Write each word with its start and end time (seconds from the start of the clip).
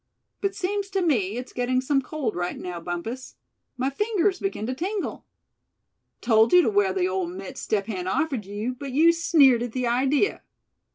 But 0.41 0.55
seems 0.55 0.89
to 0.89 1.03
me 1.03 1.37
it's 1.37 1.53
getting 1.53 1.79
some 1.79 2.01
cold 2.01 2.35
right 2.35 2.57
now, 2.57 2.79
Bumpus. 2.79 3.35
My 3.77 3.91
fingers 3.91 4.39
begin 4.39 4.65
to 4.65 4.73
tingle." 4.73 5.27
"Told 6.21 6.53
you 6.53 6.63
to 6.63 6.71
wear 6.71 6.91
the 6.91 7.05
old 7.07 7.29
mitts 7.29 7.61
Step 7.61 7.85
Hen 7.85 8.07
offered 8.07 8.43
you, 8.47 8.73
but 8.73 8.93
you 8.93 9.13
sneered 9.13 9.61
at 9.61 9.73
the 9.73 9.85
idea. 9.85 10.41